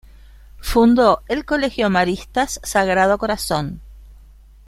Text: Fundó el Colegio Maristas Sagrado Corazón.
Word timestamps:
Fundó 0.61 1.21
el 1.27 1.45
Colegio 1.45 1.91
Maristas 1.91 2.59
Sagrado 2.63 3.19
Corazón. 3.19 3.81